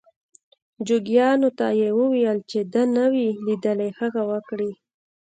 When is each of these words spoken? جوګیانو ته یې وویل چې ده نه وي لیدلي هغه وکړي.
جوګیانو 0.87 1.49
ته 1.57 1.67
یې 1.79 1.89
وویل 1.99 2.37
چې 2.49 2.59
ده 2.73 2.83
نه 2.95 3.05
وي 3.11 3.27
لیدلي 3.45 3.89
هغه 3.99 4.21
وکړي. 4.31 4.71